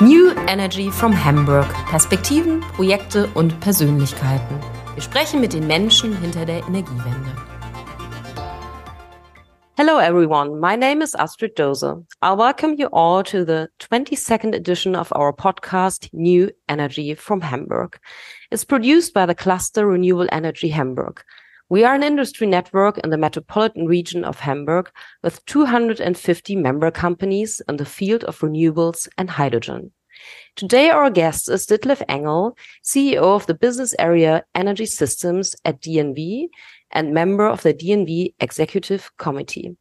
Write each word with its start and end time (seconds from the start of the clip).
New 0.00 0.34
Energy 0.46 0.90
from 0.90 1.10
Hamburg. 1.10 1.66
Perspektiven, 1.88 2.60
Projekte 2.76 3.28
und 3.28 3.58
Persönlichkeiten. 3.60 4.60
Wir 4.92 5.02
sprechen 5.02 5.40
mit 5.40 5.54
den 5.54 5.66
Menschen 5.66 6.14
hinter 6.20 6.44
der 6.44 6.58
Energiewende. 6.68 7.32
Hello, 9.78 9.98
everyone. 9.98 10.60
My 10.60 10.76
name 10.76 11.00
is 11.00 11.14
Astrid 11.14 11.58
Dose. 11.58 12.04
I 12.20 12.34
welcome 12.34 12.74
you 12.76 12.88
all 12.92 13.22
to 13.22 13.46
the 13.46 13.70
22nd 13.78 14.54
edition 14.54 14.94
of 14.94 15.10
our 15.12 15.32
podcast, 15.32 16.10
New 16.12 16.50
Energy 16.68 17.14
from 17.14 17.40
Hamburg. 17.40 17.98
It's 18.50 18.66
produced 18.66 19.14
by 19.14 19.24
the 19.24 19.34
cluster 19.34 19.86
Renewable 19.86 20.28
Energy 20.30 20.68
Hamburg. 20.68 21.22
We 21.68 21.82
are 21.82 21.96
an 21.96 22.04
industry 22.04 22.46
network 22.46 22.98
in 22.98 23.10
the 23.10 23.18
metropolitan 23.18 23.86
region 23.86 24.22
of 24.22 24.38
Hamburg 24.38 24.88
with 25.24 25.44
250 25.46 26.54
member 26.54 26.92
companies 26.92 27.60
in 27.68 27.76
the 27.76 27.84
field 27.84 28.22
of 28.22 28.38
renewables 28.38 29.08
and 29.18 29.28
hydrogen. 29.28 29.90
Today, 30.54 30.90
our 30.90 31.10
guest 31.10 31.50
is 31.50 31.66
Ditlev 31.66 32.02
Engel, 32.08 32.56
CEO 32.84 33.34
of 33.34 33.46
the 33.46 33.54
business 33.54 33.96
area 33.98 34.44
Energy 34.54 34.86
Systems 34.86 35.56
at 35.64 35.82
DNV 35.82 36.46
and 36.92 37.12
member 37.12 37.48
of 37.48 37.62
the 37.62 37.74
DNV 37.74 38.34
Executive 38.38 39.10
Committee. 39.18 39.76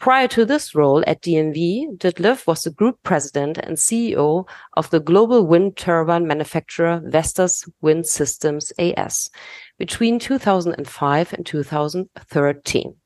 Prior 0.00 0.28
to 0.28 0.46
this 0.46 0.74
role 0.74 1.04
at 1.06 1.20
DNV, 1.20 1.98
Ditlev 1.98 2.46
was 2.46 2.62
the 2.62 2.70
group 2.70 2.96
president 3.02 3.58
and 3.58 3.76
CEO 3.76 4.48
of 4.72 4.88
the 4.88 4.98
global 4.98 5.46
wind 5.46 5.76
turbine 5.76 6.26
manufacturer 6.26 7.02
Vestas 7.04 7.68
Wind 7.82 8.06
Systems 8.06 8.72
AS 8.78 9.28
between 9.78 10.18
2005 10.18 11.32
and 11.34 11.44
2013. 11.44 12.96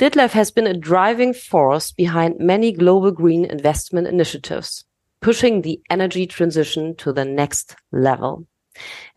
Ditlev 0.00 0.30
has 0.32 0.50
been 0.50 0.66
a 0.66 0.76
driving 0.76 1.32
force 1.32 1.92
behind 1.92 2.40
many 2.40 2.72
global 2.72 3.12
green 3.12 3.44
investment 3.44 4.08
initiatives, 4.08 4.84
pushing 5.20 5.62
the 5.62 5.80
energy 5.88 6.26
transition 6.26 6.96
to 6.96 7.12
the 7.12 7.24
next 7.24 7.76
level, 7.92 8.48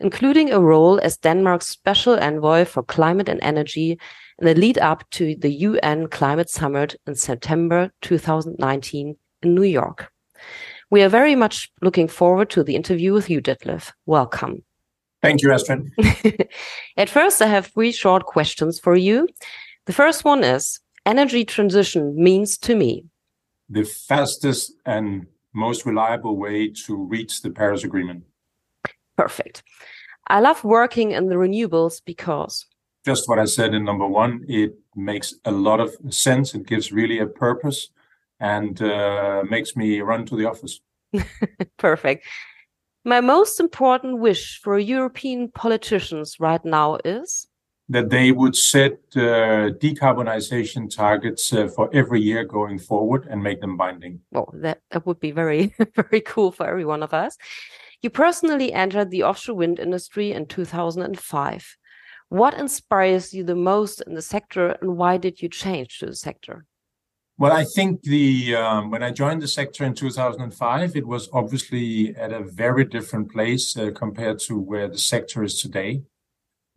including 0.00 0.52
a 0.52 0.60
role 0.60 0.98
as 1.00 1.16
Denmark's 1.16 1.68
special 1.68 2.14
envoy 2.14 2.64
for 2.64 2.82
climate 2.82 3.28
and 3.28 3.40
energy 3.42 3.98
in 4.38 4.46
the 4.46 4.54
lead 4.54 4.78
up 4.78 5.08
to 5.10 5.34
the 5.36 5.50
UN 5.50 6.08
Climate 6.08 6.50
Summit 6.50 6.96
in 7.06 7.14
September 7.14 7.90
2019 8.02 9.16
in 9.42 9.54
New 9.54 9.62
York. 9.62 10.10
We 10.90 11.02
are 11.02 11.08
very 11.08 11.34
much 11.34 11.70
looking 11.82 12.08
forward 12.08 12.50
to 12.50 12.62
the 12.62 12.76
interview 12.76 13.12
with 13.12 13.28
you, 13.28 13.40
Ditlev. 13.40 13.92
Welcome. 14.06 14.62
Thank 15.22 15.42
you, 15.42 15.52
Astrid. 15.52 15.90
At 16.96 17.08
first, 17.08 17.42
I 17.42 17.46
have 17.46 17.66
three 17.66 17.92
short 17.92 18.24
questions 18.26 18.78
for 18.78 18.94
you. 18.94 19.28
The 19.86 19.92
first 19.92 20.24
one 20.24 20.44
is 20.44 20.78
energy 21.04 21.44
transition 21.44 22.14
means 22.22 22.58
to 22.58 22.74
me 22.74 23.06
the 23.68 23.84
fastest 23.84 24.72
and 24.84 25.26
most 25.52 25.86
reliable 25.86 26.36
way 26.36 26.68
to 26.68 26.96
reach 26.96 27.42
the 27.42 27.50
Paris 27.50 27.84
Agreement. 27.84 28.24
Perfect. 29.16 29.62
I 30.28 30.40
love 30.40 30.64
working 30.64 31.12
in 31.12 31.28
the 31.28 31.36
renewables 31.36 32.02
because 32.04 32.66
just 33.06 33.28
what 33.28 33.38
I 33.38 33.44
said 33.44 33.72
in 33.72 33.84
number 33.84 34.06
one. 34.06 34.44
It 34.48 34.74
makes 34.96 35.32
a 35.44 35.52
lot 35.52 35.80
of 35.80 35.96
sense. 36.10 36.54
It 36.54 36.66
gives 36.66 36.92
really 36.92 37.20
a 37.20 37.26
purpose 37.26 37.88
and 38.40 38.82
uh, 38.82 39.44
makes 39.48 39.76
me 39.76 40.00
run 40.00 40.26
to 40.26 40.36
the 40.36 40.46
office. 40.46 40.80
Perfect. 41.78 42.26
My 43.04 43.20
most 43.20 43.60
important 43.60 44.18
wish 44.18 44.60
for 44.60 44.76
European 44.76 45.48
politicians 45.52 46.40
right 46.40 46.64
now 46.64 46.98
is 47.04 47.46
that 47.88 48.10
they 48.10 48.32
would 48.32 48.56
set 48.56 48.94
uh, 49.14 49.70
decarbonization 49.84 50.90
targets 50.90 51.52
uh, 51.52 51.68
for 51.68 51.88
every 51.92 52.20
year 52.20 52.42
going 52.44 52.80
forward 52.80 53.28
and 53.30 53.40
make 53.40 53.60
them 53.60 53.76
binding. 53.76 54.20
Well, 54.32 54.52
that, 54.54 54.80
that 54.90 55.06
would 55.06 55.20
be 55.20 55.30
very, 55.30 55.72
very 55.94 56.20
cool 56.22 56.50
for 56.50 56.66
every 56.66 56.84
one 56.84 57.04
of 57.04 57.14
us. 57.14 57.38
You 58.06 58.10
personally 58.10 58.72
entered 58.72 59.10
the 59.10 59.24
offshore 59.24 59.56
wind 59.56 59.80
industry 59.80 60.30
in 60.30 60.46
2005. 60.46 61.76
What 62.28 62.54
inspires 62.54 63.34
you 63.34 63.42
the 63.42 63.56
most 63.56 64.00
in 64.06 64.14
the 64.14 64.22
sector, 64.22 64.76
and 64.80 64.96
why 64.96 65.16
did 65.16 65.42
you 65.42 65.48
change 65.48 65.98
to 65.98 66.06
the 66.06 66.14
sector? 66.14 66.66
Well, 67.36 67.50
I 67.50 67.64
think 67.64 68.02
the 68.02 68.54
um, 68.54 68.92
when 68.92 69.02
I 69.02 69.10
joined 69.10 69.42
the 69.42 69.48
sector 69.48 69.84
in 69.84 69.94
2005, 69.94 70.94
it 70.94 71.04
was 71.04 71.28
obviously 71.32 72.14
at 72.14 72.32
a 72.32 72.44
very 72.44 72.84
different 72.84 73.32
place 73.32 73.76
uh, 73.76 73.90
compared 73.92 74.38
to 74.46 74.56
where 74.56 74.86
the 74.86 74.98
sector 74.98 75.42
is 75.42 75.60
today. 75.60 76.02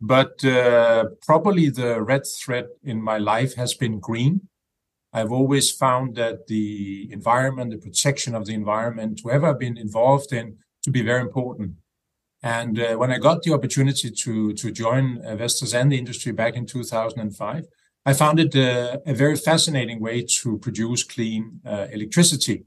But 0.00 0.44
uh, 0.44 1.10
probably 1.24 1.70
the 1.70 2.02
red 2.02 2.22
thread 2.26 2.66
in 2.82 3.00
my 3.00 3.18
life 3.18 3.54
has 3.54 3.72
been 3.72 4.00
green. 4.00 4.48
I've 5.12 5.30
always 5.30 5.70
found 5.70 6.16
that 6.16 6.48
the 6.48 7.08
environment, 7.12 7.70
the 7.70 7.78
protection 7.78 8.34
of 8.34 8.46
the 8.46 8.54
environment, 8.54 9.20
whoever 9.22 9.46
I've 9.46 9.60
been 9.60 9.78
involved 9.78 10.32
in, 10.32 10.58
to 10.82 10.90
be 10.90 11.02
very 11.02 11.20
important. 11.20 11.76
And 12.42 12.80
uh, 12.80 12.96
when 12.96 13.10
I 13.10 13.18
got 13.18 13.42
the 13.42 13.52
opportunity 13.52 14.10
to 14.10 14.54
to 14.54 14.70
join 14.70 15.24
uh, 15.24 15.36
Vestas 15.36 15.74
and 15.74 15.92
the 15.92 15.98
industry 15.98 16.32
back 16.32 16.56
in 16.56 16.66
2005, 16.66 17.66
I 18.06 18.12
found 18.14 18.40
it 18.40 18.56
uh, 18.56 18.98
a 19.04 19.12
very 19.12 19.36
fascinating 19.36 20.00
way 20.00 20.24
to 20.42 20.58
produce 20.58 21.04
clean 21.04 21.60
uh, 21.66 21.86
electricity. 21.92 22.64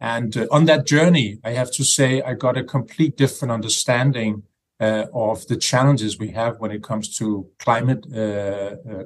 And 0.00 0.36
uh, 0.36 0.46
on 0.50 0.64
that 0.64 0.86
journey, 0.86 1.38
I 1.44 1.50
have 1.50 1.70
to 1.72 1.84
say 1.84 2.20
I 2.22 2.34
got 2.34 2.56
a 2.56 2.64
complete 2.64 3.16
different 3.16 3.52
understanding 3.52 4.44
of 4.82 5.46
the 5.46 5.58
challenges 5.58 6.18
we 6.18 6.30
have 6.30 6.58
when 6.58 6.70
it 6.70 6.82
comes 6.82 7.14
to 7.18 7.46
climate 7.58 8.06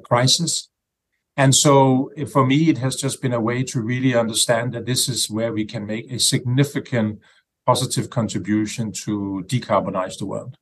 crisis. 0.05 0.69
And 1.35 1.53
so 1.53 2.11
for 2.31 2.45
me, 2.45 2.69
it 2.69 2.77
has 2.77 2.95
just 2.95 3.21
been 3.21 3.33
a 3.33 3.41
way 3.41 3.61
to 3.63 3.81
really 3.81 4.15
understand 4.15 4.71
that 4.71 4.85
this 4.85 5.09
is 5.09 5.29
where 5.29 5.51
we 5.51 5.65
can 5.65 5.85
make 5.85 6.09
a 6.09 6.17
significant 6.17 7.19
positive 7.65 8.09
contribution 8.09 8.91
to 8.91 9.43
decarbonize 9.47 10.17
the 10.17 10.25
world. 10.25 10.57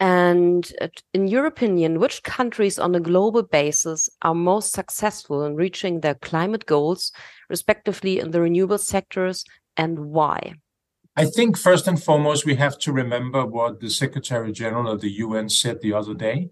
And 0.00 0.70
uh, 0.80 0.88
in 1.14 1.28
your 1.28 1.46
opinion, 1.46 2.00
which 2.00 2.24
countries 2.24 2.76
on 2.76 2.94
a 2.96 3.00
global 3.00 3.44
basis 3.44 4.08
are 4.22 4.34
most 4.34 4.72
successful 4.72 5.44
in 5.44 5.54
reaching 5.54 6.00
their 6.00 6.16
climate 6.16 6.66
goals, 6.66 7.12
respectively 7.48 8.18
in 8.18 8.32
the 8.32 8.40
renewable 8.40 8.78
sectors, 8.78 9.44
and 9.76 9.98
why? 9.98 10.54
I 11.14 11.26
think 11.26 11.56
first 11.56 11.86
and 11.86 12.02
foremost, 12.02 12.44
we 12.44 12.56
have 12.56 12.78
to 12.80 12.92
remember 12.92 13.46
what 13.46 13.78
the 13.78 13.90
Secretary 13.90 14.50
General 14.50 14.90
of 14.90 15.00
the 15.02 15.10
UN 15.10 15.48
said 15.48 15.80
the 15.80 15.92
other 15.92 16.14
day, 16.14 16.48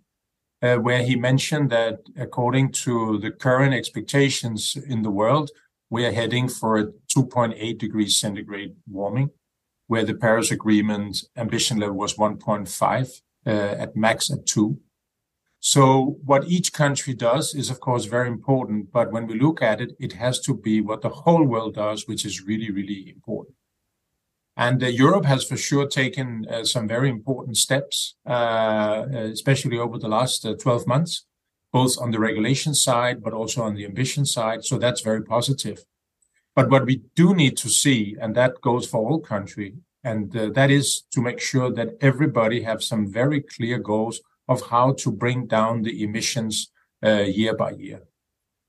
uh, 0.62 0.76
where 0.76 1.02
he 1.02 1.16
mentioned 1.16 1.70
that 1.70 1.98
according 2.16 2.70
to 2.84 3.18
the 3.18 3.32
current 3.32 3.74
expectations 3.74 4.76
in 4.86 5.02
the 5.02 5.10
world, 5.10 5.50
we 5.88 6.04
are 6.06 6.12
heading 6.12 6.48
for 6.48 6.78
a 6.78 6.86
2.8 7.16 7.78
degrees 7.78 8.16
centigrade 8.16 8.76
warming 8.88 9.30
where 9.90 10.04
the 10.04 10.14
Paris 10.14 10.52
Agreement 10.52 11.24
ambition 11.36 11.76
level 11.80 11.96
was 11.96 12.14
1.5, 12.14 13.22
uh, 13.44 13.50
at 13.50 13.96
max 13.96 14.30
at 14.30 14.46
2. 14.46 14.78
So 15.58 16.16
what 16.24 16.44
each 16.44 16.72
country 16.72 17.12
does 17.12 17.56
is, 17.56 17.70
of 17.70 17.80
course, 17.80 18.04
very 18.04 18.28
important. 18.28 18.92
But 18.92 19.10
when 19.10 19.26
we 19.26 19.34
look 19.34 19.60
at 19.60 19.80
it, 19.80 19.96
it 19.98 20.12
has 20.12 20.38
to 20.42 20.54
be 20.54 20.80
what 20.80 21.02
the 21.02 21.08
whole 21.08 21.44
world 21.44 21.74
does, 21.74 22.06
which 22.06 22.24
is 22.24 22.40
really, 22.40 22.70
really 22.70 23.10
important. 23.16 23.56
And 24.56 24.80
uh, 24.80 24.86
Europe 24.86 25.24
has 25.24 25.42
for 25.44 25.56
sure 25.56 25.88
taken 25.88 26.46
uh, 26.48 26.62
some 26.62 26.86
very 26.86 27.10
important 27.10 27.56
steps, 27.56 28.14
uh, 28.24 29.06
especially 29.10 29.76
over 29.76 29.98
the 29.98 30.08
last 30.08 30.46
uh, 30.46 30.54
12 30.54 30.86
months, 30.86 31.26
both 31.72 31.98
on 32.00 32.12
the 32.12 32.20
regulation 32.20 32.74
side, 32.74 33.24
but 33.24 33.32
also 33.32 33.64
on 33.64 33.74
the 33.74 33.84
ambition 33.84 34.24
side. 34.24 34.64
So 34.64 34.78
that's 34.78 35.00
very 35.00 35.24
positive. 35.24 35.84
But 36.54 36.70
what 36.70 36.86
we 36.86 37.02
do 37.14 37.34
need 37.34 37.56
to 37.58 37.68
see, 37.68 38.16
and 38.20 38.34
that 38.34 38.60
goes 38.60 38.86
for 38.86 38.98
all 38.98 39.20
country, 39.20 39.74
and 40.02 40.34
uh, 40.36 40.50
that 40.54 40.70
is 40.70 41.02
to 41.12 41.20
make 41.20 41.40
sure 41.40 41.70
that 41.72 41.96
everybody 42.00 42.62
have 42.62 42.82
some 42.82 43.06
very 43.06 43.40
clear 43.40 43.78
goals 43.78 44.20
of 44.48 44.62
how 44.68 44.92
to 44.94 45.12
bring 45.12 45.46
down 45.46 45.82
the 45.82 46.02
emissions 46.02 46.70
uh, 47.04 47.22
year 47.22 47.54
by 47.54 47.70
year. 47.70 48.02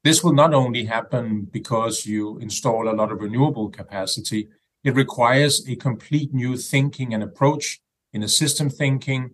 This 0.04 0.24
will 0.24 0.34
not 0.34 0.54
only 0.54 0.86
happen 0.86 1.48
because 1.52 2.06
you 2.06 2.38
install 2.40 2.90
a 2.90 2.94
lot 2.94 3.12
of 3.12 3.22
renewable 3.22 3.70
capacity. 3.70 4.50
It 4.84 4.96
requires 4.96 5.68
a 5.68 5.76
complete 5.76 6.34
new 6.34 6.58
thinking 6.58 7.14
and 7.14 7.24
approach 7.24 7.80
in 8.14 8.24
a 8.24 8.28
system 8.28 8.70
thinking 8.70 9.32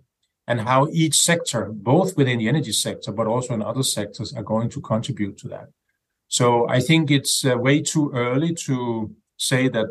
and 0.47 0.61
how 0.61 0.87
each 0.91 1.19
sector, 1.19 1.69
both 1.71 2.15
within 2.15 2.39
the 2.39 2.47
energy 2.47 2.71
sector, 2.71 3.11
but 3.11 3.27
also 3.27 3.53
in 3.53 3.61
other 3.61 3.83
sectors, 3.83 4.33
are 4.33 4.43
going 4.43 4.69
to 4.69 4.81
contribute 4.81 5.37
to 5.39 5.47
that. 5.49 5.69
So 6.27 6.67
I 6.67 6.79
think 6.79 7.09
it's 7.09 7.45
uh, 7.45 7.57
way 7.57 7.81
too 7.81 8.11
early 8.13 8.53
to 8.65 9.15
say 9.37 9.69
that 9.69 9.87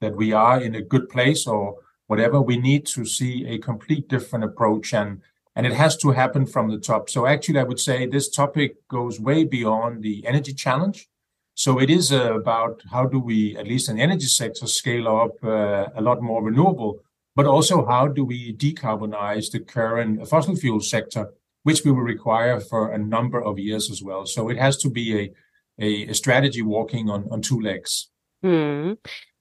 that 0.00 0.16
we 0.16 0.32
are 0.32 0.60
in 0.60 0.74
a 0.74 0.82
good 0.82 1.08
place 1.08 1.46
or 1.46 1.76
whatever. 2.08 2.40
We 2.40 2.56
need 2.56 2.86
to 2.86 3.04
see 3.04 3.46
a 3.46 3.58
complete 3.58 4.08
different 4.08 4.44
approach 4.44 4.92
and 4.92 5.20
and 5.54 5.66
it 5.66 5.74
has 5.74 5.96
to 5.98 6.10
happen 6.10 6.46
from 6.46 6.70
the 6.70 6.78
top. 6.78 7.10
So 7.10 7.26
actually, 7.26 7.60
I 7.60 7.64
would 7.64 7.80
say 7.80 8.06
this 8.06 8.30
topic 8.30 8.88
goes 8.88 9.20
way 9.20 9.44
beyond 9.44 10.02
the 10.02 10.26
energy 10.26 10.54
challenge. 10.54 11.08
So 11.54 11.78
it 11.78 11.90
is 11.90 12.10
uh, 12.10 12.34
about 12.34 12.82
how 12.90 13.04
do 13.06 13.18
we, 13.18 13.56
at 13.58 13.66
least 13.66 13.90
in 13.90 13.96
the 13.96 14.02
energy 14.02 14.26
sector, 14.26 14.66
scale 14.66 15.06
up 15.08 15.44
uh, 15.44 15.88
a 15.94 16.00
lot 16.00 16.22
more 16.22 16.42
renewable, 16.42 17.00
but 17.36 17.44
also 17.44 17.84
how 17.84 18.08
do 18.08 18.24
we 18.24 18.54
decarbonize 18.54 19.50
the 19.50 19.60
current 19.60 20.26
fossil 20.26 20.56
fuel 20.56 20.80
sector, 20.80 21.28
which 21.64 21.84
we 21.84 21.90
will 21.90 22.00
require 22.00 22.58
for 22.58 22.90
a 22.90 22.98
number 22.98 23.42
of 23.42 23.58
years 23.58 23.90
as 23.90 24.02
well. 24.02 24.24
So 24.24 24.48
it 24.48 24.56
has 24.56 24.78
to 24.78 24.88
be 24.88 25.18
a 25.18 25.32
a, 25.78 26.08
a 26.08 26.14
strategy 26.14 26.62
walking 26.62 27.10
on, 27.10 27.28
on 27.30 27.40
two 27.40 27.60
legs. 27.60 28.08
Hmm. 28.42 28.92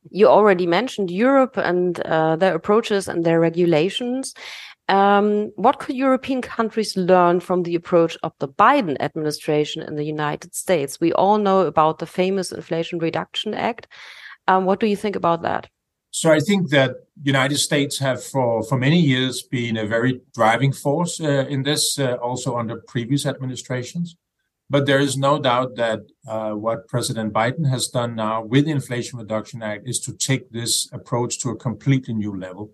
You 0.09 0.27
already 0.27 0.65
mentioned 0.65 1.11
Europe 1.11 1.57
and 1.57 1.99
uh, 2.01 2.35
their 2.35 2.55
approaches 2.55 3.07
and 3.07 3.23
their 3.23 3.39
regulations. 3.39 4.33
Um, 4.89 5.51
what 5.55 5.79
could 5.79 5.95
European 5.95 6.41
countries 6.41 6.97
learn 6.97 7.39
from 7.39 7.63
the 7.63 7.75
approach 7.75 8.17
of 8.23 8.33
the 8.39 8.49
Biden 8.49 8.97
administration 8.99 9.81
in 9.81 9.95
the 9.95 10.03
United 10.03 10.55
States? 10.55 10.99
We 10.99 11.13
all 11.13 11.37
know 11.37 11.61
about 11.61 11.99
the 11.99 12.05
famous 12.05 12.51
Inflation 12.51 12.99
Reduction 12.99 13.53
Act. 13.53 13.87
Um, 14.47 14.65
what 14.65 14.79
do 14.79 14.87
you 14.87 14.97
think 14.97 15.15
about 15.15 15.43
that? 15.43 15.69
So 16.09 16.29
I 16.29 16.39
think 16.39 16.69
that 16.71 16.95
United 17.23 17.57
States 17.57 17.97
have 17.99 18.21
for, 18.21 18.63
for 18.63 18.77
many 18.77 18.99
years 18.99 19.43
been 19.43 19.77
a 19.77 19.85
very 19.85 20.19
driving 20.33 20.73
force 20.73 21.21
uh, 21.21 21.45
in 21.47 21.63
this, 21.63 21.97
uh, 21.97 22.15
also 22.15 22.57
under 22.57 22.81
previous 22.87 23.25
administrations. 23.25 24.17
But 24.71 24.85
there 24.85 24.99
is 24.99 25.17
no 25.17 25.33
doubt 25.37 25.75
that 25.75 25.99
uh, 26.25 26.51
what 26.65 26.87
President 26.87 27.33
Biden 27.33 27.69
has 27.69 27.89
done 27.99 28.15
now 28.15 28.35
with 28.43 28.65
the 28.65 28.71
Inflation 28.71 29.19
Reduction 29.19 29.61
Act 29.61 29.87
is 29.87 29.99
to 30.05 30.13
take 30.13 30.49
this 30.49 30.73
approach 30.93 31.39
to 31.39 31.49
a 31.49 31.57
completely 31.67 32.13
new 32.13 32.33
level. 32.47 32.71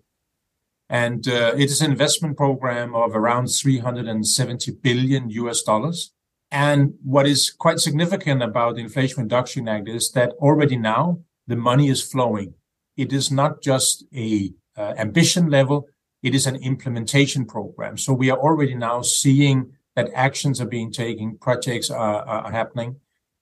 And 0.88 1.26
uh, 1.26 1.52
it 1.62 1.68
is 1.74 1.80
an 1.82 1.90
investment 1.90 2.36
program 2.36 2.94
of 2.94 3.16
around 3.16 3.48
370 3.48 4.70
billion 4.86 5.28
US 5.30 5.62
dollars. 5.62 6.12
And 6.50 6.94
what 7.02 7.26
is 7.26 7.50
quite 7.50 7.80
significant 7.80 8.42
about 8.42 8.76
the 8.76 8.82
Inflation 8.82 9.24
Reduction 9.24 9.68
Act 9.68 9.88
is 9.88 10.12
that 10.12 10.30
already 10.38 10.76
now 10.76 11.20
the 11.46 11.56
money 11.56 11.88
is 11.88 12.00
flowing 12.00 12.54
it 12.98 13.12
is 13.12 13.30
not 13.30 13.62
just 13.62 14.04
a 14.14 14.52
uh, 14.76 14.92
ambition 14.98 15.48
level, 15.48 15.88
it 16.22 16.34
is 16.34 16.46
an 16.46 16.56
implementation 16.56 17.46
program. 17.46 17.96
So 17.96 18.12
we 18.12 18.28
are 18.28 18.38
already 18.38 18.74
now 18.74 19.02
seeing 19.02 19.72
that 19.98 20.12
actions 20.14 20.60
are 20.60 20.72
being 20.76 20.92
taken, 20.92 21.36
projects 21.38 21.90
are, 21.90 22.22
are 22.22 22.52
happening. 22.52 22.90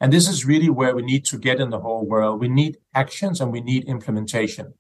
And 0.01 0.11
this 0.11 0.27
is 0.27 0.47
really 0.53 0.71
where 0.71 0.95
we 0.97 1.03
need 1.03 1.27
to 1.27 1.37
get 1.37 1.61
in 1.61 1.69
the 1.69 1.81
whole 1.81 2.07
world. 2.07 2.41
We 2.41 2.49
need 2.49 2.79
actions 2.95 3.43
and 3.43 3.53
we 3.53 3.61
need 3.61 3.85
implementation. 3.85 4.73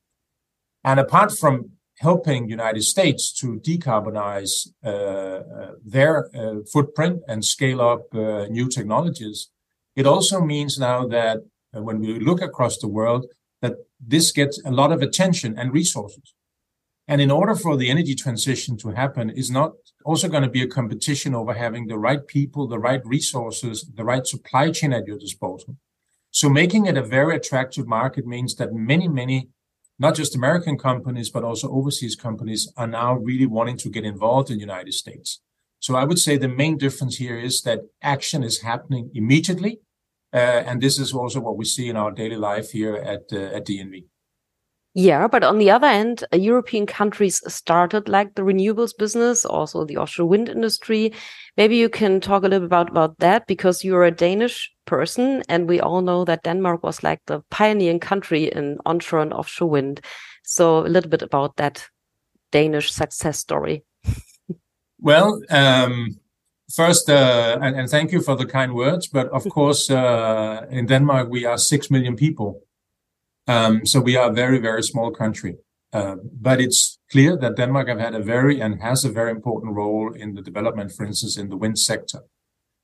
And 0.84 0.98
apart 0.98 1.32
from 1.40 1.54
helping 1.98 2.48
United 2.48 2.82
States 2.82 3.22
to 3.40 3.60
decarbonize 3.70 4.54
uh, 4.82 4.88
uh, 4.88 5.72
their 5.84 6.14
uh, 6.34 6.60
footprint 6.72 7.20
and 7.28 7.44
scale 7.44 7.82
up 7.82 8.04
uh, 8.14 8.46
new 8.46 8.68
technologies, 8.70 9.50
it 10.00 10.06
also 10.06 10.40
means 10.40 10.78
now 10.78 11.06
that 11.08 11.36
uh, 11.74 11.82
when 11.82 11.98
we 12.00 12.18
look 12.28 12.40
across 12.40 12.78
the 12.78 12.88
world, 12.88 13.26
that 13.60 13.74
this 14.00 14.32
gets 14.32 14.56
a 14.64 14.70
lot 14.70 14.92
of 14.92 15.02
attention 15.02 15.58
and 15.58 15.74
resources. 15.74 16.32
And 17.08 17.20
in 17.20 17.30
order 17.30 17.54
for 17.54 17.76
the 17.76 17.88
energy 17.88 18.14
transition 18.14 18.76
to 18.78 18.90
happen, 18.90 19.30
is 19.30 19.50
not 19.50 19.72
also 20.04 20.28
going 20.28 20.42
to 20.42 20.48
be 20.48 20.62
a 20.62 20.68
competition 20.68 21.34
over 21.34 21.54
having 21.54 21.86
the 21.86 21.98
right 21.98 22.26
people, 22.26 22.66
the 22.66 22.78
right 22.78 23.04
resources, 23.04 23.88
the 23.94 24.04
right 24.04 24.26
supply 24.26 24.70
chain 24.70 24.92
at 24.92 25.06
your 25.06 25.18
disposal. 25.18 25.76
So 26.30 26.48
making 26.48 26.86
it 26.86 26.96
a 26.96 27.02
very 27.02 27.36
attractive 27.36 27.86
market 27.86 28.26
means 28.26 28.56
that 28.56 28.72
many, 28.72 29.08
many, 29.08 29.48
not 29.98 30.16
just 30.16 30.34
American 30.34 30.76
companies, 30.76 31.30
but 31.30 31.44
also 31.44 31.70
overseas 31.70 32.16
companies 32.16 32.70
are 32.76 32.86
now 32.86 33.14
really 33.14 33.46
wanting 33.46 33.78
to 33.78 33.88
get 33.88 34.04
involved 34.04 34.50
in 34.50 34.56
the 34.56 34.68
United 34.72 34.94
States. 34.94 35.40
So 35.78 35.94
I 35.94 36.04
would 36.04 36.18
say 36.18 36.36
the 36.36 36.48
main 36.48 36.76
difference 36.76 37.16
here 37.16 37.38
is 37.38 37.62
that 37.62 37.80
action 38.02 38.42
is 38.42 38.62
happening 38.62 39.10
immediately 39.14 39.80
uh, 40.32 40.62
and 40.66 40.82
this 40.82 40.98
is 40.98 41.12
also 41.14 41.40
what 41.40 41.56
we 41.56 41.64
see 41.64 41.88
in 41.88 41.96
our 41.96 42.10
daily 42.10 42.36
life 42.36 42.72
here 42.72 42.96
at 42.96 43.24
uh, 43.32 43.56
at 43.56 43.66
DNV. 43.66 44.04
Yeah, 44.98 45.28
but 45.28 45.44
on 45.44 45.58
the 45.58 45.70
other 45.70 45.88
end, 45.88 46.24
uh, 46.32 46.38
European 46.38 46.86
countries 46.86 47.42
started 47.52 48.08
like 48.08 48.34
the 48.34 48.40
renewables 48.40 48.96
business, 48.96 49.44
also 49.44 49.84
the 49.84 49.98
offshore 49.98 50.24
wind 50.24 50.48
industry. 50.48 51.12
Maybe 51.58 51.76
you 51.76 51.90
can 51.90 52.18
talk 52.18 52.44
a 52.44 52.48
little 52.48 52.60
bit 52.60 52.72
about, 52.72 52.88
about 52.88 53.18
that 53.18 53.46
because 53.46 53.84
you're 53.84 54.04
a 54.04 54.10
Danish 54.10 54.72
person 54.86 55.42
and 55.50 55.68
we 55.68 55.80
all 55.80 56.00
know 56.00 56.24
that 56.24 56.44
Denmark 56.44 56.82
was 56.82 57.02
like 57.02 57.20
the 57.26 57.42
pioneering 57.50 58.00
country 58.00 58.44
in 58.44 58.78
onshore 58.86 59.20
and 59.20 59.34
offshore 59.34 59.68
wind. 59.68 60.00
So 60.44 60.78
a 60.78 60.88
little 60.88 61.10
bit 61.10 61.20
about 61.20 61.56
that 61.56 61.86
Danish 62.50 62.90
success 62.90 63.38
story. 63.38 63.84
well, 64.98 65.42
um, 65.50 66.18
First, 66.74 67.08
uh, 67.08 67.58
and, 67.62 67.76
and, 67.76 67.88
thank 67.88 68.10
you 68.10 68.20
for 68.20 68.34
the 68.34 68.44
kind 68.44 68.74
words. 68.74 69.06
But 69.06 69.28
of 69.28 69.48
course, 69.48 69.88
uh, 69.88 70.66
in 70.68 70.86
Denmark, 70.86 71.28
we 71.30 71.44
are 71.44 71.58
6 71.58 71.90
million 71.92 72.16
people. 72.16 72.65
Um, 73.46 73.86
so 73.86 74.00
we 74.00 74.16
are 74.16 74.30
a 74.30 74.34
very, 74.34 74.58
very 74.58 74.82
small 74.82 75.10
country. 75.10 75.56
Uh, 75.92 76.16
but 76.40 76.60
it's 76.60 76.98
clear 77.10 77.36
that 77.36 77.56
Denmark 77.56 77.88
have 77.88 78.00
had 78.00 78.14
a 78.14 78.22
very 78.22 78.60
and 78.60 78.82
has 78.82 79.04
a 79.04 79.10
very 79.10 79.30
important 79.30 79.74
role 79.74 80.12
in 80.12 80.34
the 80.34 80.42
development, 80.42 80.92
for 80.92 81.06
instance, 81.06 81.36
in 81.36 81.48
the 81.48 81.56
wind 81.56 81.78
sector. 81.78 82.20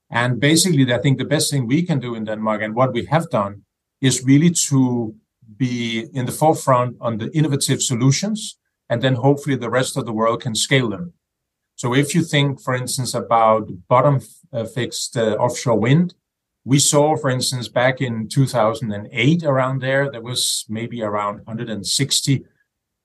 And 0.09 0.39
basically, 0.39 0.91
I 0.93 0.99
think 0.99 1.17
the 1.17 1.25
best 1.25 1.51
thing 1.51 1.67
we 1.67 1.83
can 1.83 1.99
do 1.99 2.15
in 2.15 2.25
Denmark 2.25 2.61
and 2.61 2.75
what 2.75 2.93
we 2.93 3.05
have 3.05 3.29
done 3.29 3.63
is 4.01 4.23
really 4.23 4.51
to 4.69 5.15
be 5.57 6.07
in 6.13 6.25
the 6.25 6.31
forefront 6.31 6.97
on 7.01 7.17
the 7.17 7.29
innovative 7.37 7.81
solutions. 7.81 8.57
And 8.89 9.01
then 9.01 9.15
hopefully 9.15 9.55
the 9.55 9.69
rest 9.69 9.97
of 9.97 10.05
the 10.05 10.13
world 10.13 10.41
can 10.41 10.55
scale 10.55 10.89
them. 10.89 11.13
So 11.75 11.93
if 11.93 12.13
you 12.15 12.23
think, 12.23 12.61
for 12.61 12.75
instance, 12.75 13.13
about 13.13 13.69
bottom 13.87 14.21
uh, 14.51 14.65
fixed 14.65 15.17
uh, 15.17 15.35
offshore 15.39 15.79
wind, 15.79 16.13
we 16.65 16.79
saw, 16.79 17.17
for 17.17 17.29
instance, 17.29 17.67
back 17.67 17.99
in 17.99 18.29
2008, 18.29 19.43
around 19.43 19.81
there, 19.81 20.09
there 20.09 20.21
was 20.21 20.65
maybe 20.69 21.01
around 21.01 21.45
160 21.45 22.45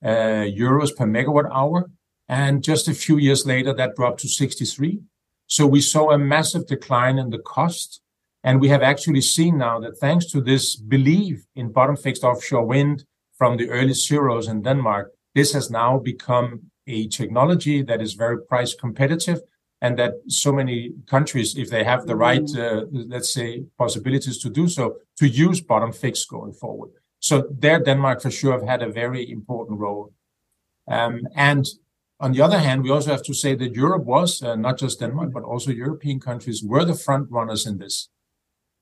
uh, 0.03 0.07
euros 0.07 0.95
per 0.95 1.05
megawatt 1.05 1.49
hour. 1.51 1.89
And 2.29 2.63
just 2.63 2.87
a 2.87 2.93
few 2.93 3.17
years 3.17 3.45
later, 3.45 3.73
that 3.73 3.95
dropped 3.95 4.21
to 4.21 4.29
63. 4.29 4.99
So 5.47 5.65
we 5.65 5.81
saw 5.81 6.11
a 6.11 6.17
massive 6.17 6.67
decline 6.67 7.17
in 7.17 7.31
the 7.31 7.39
cost. 7.39 8.01
And 8.43 8.61
we 8.61 8.69
have 8.69 8.81
actually 8.81 9.21
seen 9.21 9.57
now 9.57 9.79
that 9.81 9.97
thanks 9.97 10.25
to 10.27 10.39
this 10.39 10.77
belief 10.77 11.45
in 11.55 11.73
bottom 11.73 11.97
fixed 11.97 12.23
offshore 12.23 12.65
wind 12.65 13.03
from 13.37 13.57
the 13.57 13.69
early 13.69 13.93
zeros 13.93 14.47
in 14.47 14.61
Denmark, 14.61 15.11
this 15.35 15.51
has 15.53 15.69
now 15.69 15.99
become 15.99 16.71
a 16.87 17.07
technology 17.07 17.81
that 17.81 18.01
is 18.01 18.13
very 18.13 18.41
price 18.45 18.73
competitive 18.73 19.41
and 19.81 19.97
that 19.97 20.13
so 20.27 20.51
many 20.51 20.91
countries, 21.07 21.55
if 21.55 21.69
they 21.69 21.83
have 21.83 22.05
the 22.05 22.15
right, 22.15 22.49
uh, 22.57 22.85
let's 22.91 23.33
say, 23.33 23.63
possibilities 23.77 24.37
to 24.39 24.49
do 24.49 24.67
so, 24.67 24.97
to 25.17 25.27
use 25.27 25.61
bottom 25.61 25.91
fixed 25.91 26.29
going 26.29 26.53
forward. 26.53 26.91
So 27.19 27.47
there, 27.49 27.79
Denmark 27.79 28.21
for 28.21 28.31
sure 28.31 28.53
have 28.53 28.67
had 28.67 28.81
a 28.81 28.91
very 28.91 29.29
important 29.29 29.79
role. 29.79 30.13
Um, 30.87 31.27
and 31.35 31.65
on 32.19 32.33
the 32.33 32.41
other 32.41 32.59
hand, 32.59 32.83
we 32.83 32.89
also 32.89 33.11
have 33.11 33.23
to 33.23 33.33
say 33.33 33.55
that 33.55 33.75
Europe 33.75 34.03
was, 34.03 34.41
uh, 34.41 34.55
not 34.55 34.77
just 34.77 34.99
Denmark, 34.99 35.31
but 35.31 35.43
also 35.43 35.71
European 35.71 36.19
countries 36.19 36.63
were 36.63 36.83
the 36.83 36.95
front 36.95 37.31
runners 37.31 37.65
in 37.65 37.77
this. 37.77 38.09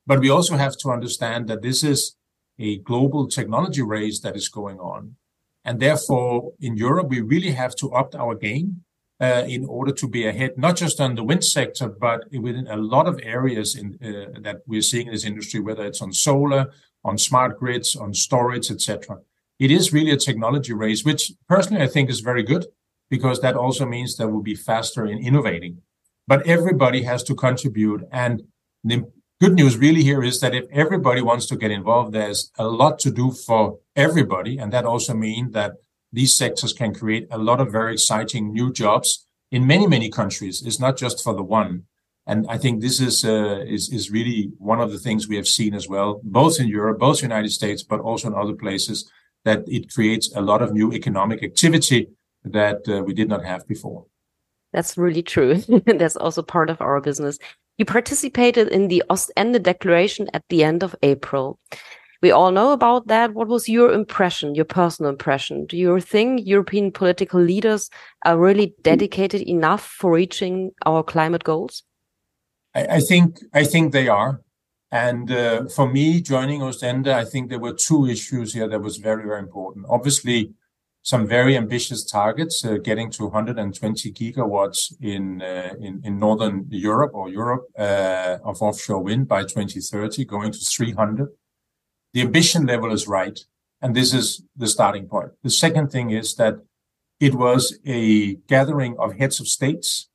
But 0.07 0.19
we 0.19 0.29
also 0.29 0.57
have 0.57 0.77
to 0.77 0.89
understand 0.89 1.47
that 1.47 1.61
this 1.61 1.83
is 1.83 2.15
a 2.57 2.79
global 2.79 3.27
technology 3.27 3.83
race 3.83 4.19
that 4.21 4.35
is 4.35 4.49
going 4.49 4.80
on. 4.80 5.16
And 5.63 5.80
therefore, 5.80 6.54
in 6.59 6.77
Europe, 6.77 7.09
we 7.09 7.21
really 7.21 7.51
have 7.51 7.75
to 7.75 7.92
up 7.92 8.16
our 8.16 8.33
game 8.33 8.83
uh, 9.19 9.44
in 9.47 9.66
order 9.66 9.92
to 9.92 10.07
be 10.07 10.28
ahead, 10.28 10.57
not 10.57 10.76
just 10.76 11.00
on 11.02 11.16
the 11.16 11.24
wind 11.24 11.44
sector, 11.44 11.88
but 11.88 12.26
within 12.31 12.68
a 12.68 12.78
lot 12.78 13.07
of 13.07 13.19
areas 13.24 13.76
in, 13.76 13.97
uh, 14.04 14.40
that 14.42 14.62
we're 14.68 14.81
seeing 14.81 15.07
in 15.07 15.14
this 15.14 15.26
industry, 15.26 15.59
whether 15.59 15.86
it's 15.86 16.02
on 16.02 16.14
solar, 16.14 16.71
on 17.04 17.18
smart 17.18 17.59
grids, 17.59 17.95
on 17.95 18.14
storage, 18.14 18.69
etc. 18.69 19.18
It 19.59 19.71
is 19.71 19.94
really 19.94 20.12
a 20.12 20.18
technology 20.18 20.74
race, 20.74 21.04
which 21.04 21.31
personally 21.47 21.83
I 21.83 21.88
think 21.88 22.09
is 22.09 22.19
very 22.19 22.44
good 22.44 22.66
because 23.09 23.42
that 23.42 23.56
also 23.56 23.86
means 23.86 24.18
that 24.18 24.28
we'll 24.28 24.42
be 24.42 24.56
faster 24.56 25.06
in 25.06 25.18
innovating. 25.18 25.81
But 26.28 26.45
everybody 26.45 27.04
has 27.04 27.24
to 27.24 27.36
contribute. 27.36 28.04
And 28.12 28.44
the 28.83 29.09
good 29.40 29.54
news 29.54 29.78
really 29.78 30.04
here 30.04 30.21
is 30.21 30.40
that 30.42 30.54
if 30.54 30.66
everybody 30.71 31.21
wants 31.21 31.45
to 31.47 31.56
get 31.56 31.71
involved, 31.71 32.14
there's 32.14 32.52
a 32.57 32.68
lot 32.68 33.00
to 33.00 33.12
do 33.12 33.31
for 33.31 33.80
everybody. 33.95 34.57
And 34.57 34.71
that 34.74 34.86
also 34.86 35.14
means 35.14 35.54
that 35.54 35.74
these 36.11 36.33
sectors 36.33 36.73
can 36.73 36.94
create 36.94 37.28
a 37.31 37.37
lot 37.37 37.59
of 37.59 37.71
very 37.71 37.94
exciting 37.94 38.52
new 38.52 38.71
jobs 38.71 39.26
in 39.52 39.68
many, 39.68 39.87
many 39.87 40.09
countries. 40.09 40.64
It's 40.66 40.80
not 40.80 40.97
just 40.97 41.23
for 41.23 41.33
the 41.33 41.44
one. 41.44 41.83
And 42.26 42.45
I 42.49 42.57
think 42.57 42.81
this 42.81 42.99
is, 42.99 43.23
uh, 43.23 43.64
is, 43.66 43.90
is 43.92 44.11
really 44.11 44.52
one 44.57 44.81
of 44.81 44.92
the 44.92 44.99
things 44.99 45.28
we 45.28 45.37
have 45.37 45.47
seen 45.47 45.73
as 45.73 45.87
well, 45.87 46.19
both 46.23 46.59
in 46.59 46.68
Europe, 46.68 46.99
both 46.99 47.21
United 47.21 47.52
States, 47.52 47.83
but 47.83 48.02
also 48.02 48.28
in 48.28 48.35
other 48.35 48.54
places, 48.54 49.09
that 49.45 49.64
it 49.68 49.94
creates 49.94 50.35
a 50.35 50.42
lot 50.42 50.61
of 50.61 50.73
new 50.73 50.92
economic 50.92 51.42
activity 51.42 52.09
that 52.44 52.87
uh, 52.90 53.02
we 53.04 53.14
did 53.14 53.30
not 53.30 53.45
have 53.45 53.66
before. 53.68 54.06
That's 54.73 54.97
really 54.97 55.23
true. 55.23 55.56
That's 55.85 56.18
also 56.18 56.42
part 56.42 56.69
of 56.69 56.81
our 56.81 56.99
business. 56.99 57.40
You 57.78 57.85
participated 57.85 58.68
in 58.69 58.87
the 58.87 59.04
Ostende 59.09 59.61
Declaration 59.61 60.28
at 60.33 60.44
the 60.49 60.64
end 60.64 60.83
of 60.83 60.95
April. 61.04 61.59
We 62.21 62.31
all 62.31 62.52
know 62.52 62.71
about 62.71 63.07
that. 63.07 63.33
What 63.33 63.47
was 63.47 63.69
your 63.69 63.92
impression, 63.92 64.56
your 64.56 64.66
personal 64.66 65.12
impression? 65.12 65.66
Do 65.66 65.78
you 65.78 66.00
think 66.00 66.42
European 66.45 66.92
political 66.92 67.40
leaders 67.40 67.90
are 68.26 68.38
really 68.38 68.74
dedicated 68.81 69.42
enough 69.42 69.86
for 69.86 70.12
reaching 70.14 70.71
our 70.86 71.04
climate 71.04 71.44
goals? 71.44 71.83
I, 72.74 72.97
I 72.97 73.00
think 73.00 73.40
I 73.54 73.64
think 73.64 73.94
they 73.94 74.07
are. 74.07 74.42
And 74.92 75.30
uh, 75.31 75.68
for 75.68 75.92
me, 75.92 76.21
joining 76.21 76.62
Ostende, 76.62 77.09
I 77.09 77.26
think 77.26 77.50
there 77.50 77.59
were 77.59 77.74
two 77.74 78.07
issues 78.07 78.54
here 78.54 78.69
that 78.69 78.81
was 78.81 78.97
very, 78.97 79.24
very 79.26 79.40
important. 79.40 79.86
Obviously, 79.90 80.54
some 81.02 81.28
very 81.28 81.57
ambitious 81.57 82.04
targets, 82.04 82.64
uh, 82.66 82.78
getting 82.83 83.09
to 83.12 83.24
120 83.24 84.12
gigawatts 84.14 84.94
in, 85.02 85.42
uh, 85.42 85.74
in, 85.80 86.02
in 86.04 86.19
Northern 86.19 86.66
Europe 86.69 87.12
or 87.14 87.30
Europe 87.30 87.66
uh, 87.78 88.38
of 88.44 88.62
offshore 88.62 89.02
wind 89.02 89.28
by 89.28 89.44
2030, 89.44 90.26
going 90.26 90.52
to 90.52 90.59
300. 90.59 91.30
The 92.14 92.21
ambition 92.21 92.66
level 92.66 92.92
is 92.92 93.07
right. 93.07 93.40
And 93.81 93.95
this 93.95 94.14
is 94.14 94.44
the 94.56 94.68
starting 94.68 95.07
point. 95.07 95.31
The 95.44 95.49
second 95.49 95.92
thing 95.92 96.09
is 96.11 96.35
that 96.35 96.56
it 97.19 97.35
was 97.35 97.80
a 97.85 98.35
gathering 98.47 98.95
of 98.97 99.18
heads 99.18 99.40
of 99.40 99.47
states. 99.47 100.09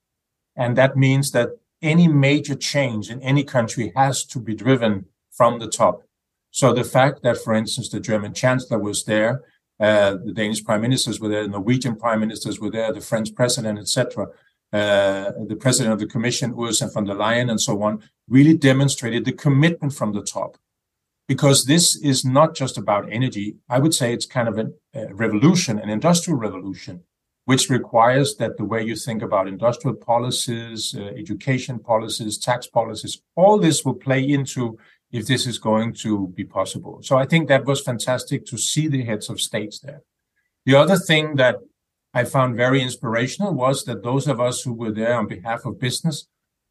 And 0.56 0.76
that 0.76 0.96
means 0.96 1.32
that 1.32 1.50
any 1.80 2.06
major 2.08 2.54
change 2.54 3.10
in 3.10 3.20
any 3.22 3.44
country 3.44 3.92
has 3.96 4.24
to 4.26 4.38
be 4.38 4.54
driven 4.54 5.06
from 5.30 5.58
the 5.58 5.68
top. 5.68 6.02
So 6.50 6.72
the 6.72 6.84
fact 6.84 7.22
that, 7.22 7.38
for 7.38 7.54
instance, 7.54 7.88
the 7.88 7.98
German 7.98 8.34
chancellor 8.34 8.78
was 8.78 9.04
there, 9.04 9.42
uh, 9.80 10.16
the 10.24 10.32
Danish 10.32 10.62
prime 10.62 10.82
ministers 10.82 11.18
were 11.18 11.28
there, 11.28 11.42
the 11.42 11.48
Norwegian 11.48 11.96
prime 11.96 12.20
ministers 12.20 12.60
were 12.60 12.70
there, 12.70 12.92
the 12.92 13.00
French 13.00 13.34
president, 13.34 13.78
etc., 13.78 14.28
uh, 14.72 15.32
the 15.46 15.56
president 15.58 15.92
of 15.92 15.98
the 15.98 16.06
commission, 16.06 16.54
Ursula 16.58 16.90
von 16.90 17.04
der 17.04 17.14
Leyen, 17.14 17.50
and 17.50 17.60
so 17.60 17.82
on, 17.82 18.02
really 18.28 18.54
demonstrated 18.54 19.24
the 19.24 19.32
commitment 19.32 19.92
from 19.92 20.12
the 20.12 20.22
top. 20.22 20.56
Because 21.32 21.64
this 21.64 21.96
is 21.96 22.18
not 22.26 22.50
just 22.54 22.76
about 22.76 23.10
energy. 23.18 23.56
I 23.74 23.78
would 23.82 23.94
say 23.94 24.12
it's 24.12 24.26
kind 24.36 24.48
of 24.50 24.56
a, 24.58 24.66
a 25.00 25.14
revolution, 25.14 25.78
an 25.78 25.88
industrial 25.88 26.38
revolution, 26.38 26.94
which 27.46 27.70
requires 27.70 28.28
that 28.36 28.58
the 28.58 28.68
way 28.72 28.82
you 28.82 28.96
think 28.96 29.22
about 29.22 29.48
industrial 29.48 29.96
policies, 29.96 30.94
uh, 30.94 31.04
education 31.24 31.78
policies, 31.78 32.36
tax 32.36 32.66
policies, 32.66 33.22
all 33.34 33.56
this 33.58 33.82
will 33.82 33.94
play 34.06 34.22
into 34.36 34.78
if 35.10 35.26
this 35.26 35.46
is 35.46 35.58
going 35.70 35.94
to 36.04 36.12
be 36.38 36.44
possible. 36.44 36.94
So 37.08 37.16
I 37.16 37.24
think 37.24 37.48
that 37.48 37.64
was 37.64 37.80
fantastic 37.80 38.44
to 38.50 38.58
see 38.58 38.86
the 38.88 39.04
heads 39.08 39.30
of 39.30 39.40
states 39.40 39.80
there. 39.80 40.02
The 40.66 40.74
other 40.74 40.98
thing 40.98 41.36
that 41.36 41.56
I 42.12 42.24
found 42.24 42.56
very 42.56 42.82
inspirational 42.82 43.54
was 43.54 43.84
that 43.86 44.02
those 44.02 44.26
of 44.28 44.38
us 44.38 44.56
who 44.62 44.74
were 44.74 44.92
there 44.92 45.14
on 45.14 45.28
behalf 45.28 45.64
of 45.64 45.80
business 45.80 46.28